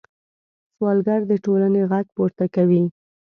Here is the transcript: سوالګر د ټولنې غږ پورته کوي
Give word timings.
سوالګر 0.75 1.21
د 1.27 1.31
ټولنې 1.45 1.81
غږ 1.91 2.05
پورته 2.15 2.45
کوي 2.55 2.83